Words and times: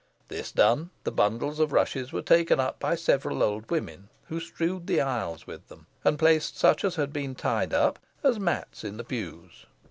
This 0.29 0.51
done, 0.51 0.89
the 1.03 1.11
bundles 1.11 1.59
of 1.59 1.71
rushes 1.71 2.11
were 2.11 2.23
taken 2.23 2.59
up 2.59 2.79
by 2.79 2.95
several 2.95 3.43
old 3.43 3.69
women, 3.69 4.09
who 4.29 4.39
strewed 4.39 4.87
the 4.87 4.99
aisles 4.99 5.45
with 5.45 5.67
them, 5.67 5.85
and 6.03 6.17
placed 6.17 6.57
such 6.57 6.83
as 6.83 6.95
had 6.95 7.13
been 7.13 7.35
tied 7.35 7.71
up 7.71 7.99
as 8.23 8.39
mats 8.39 8.83
in 8.83 8.97
the 8.97 9.03
pews. 9.03 9.67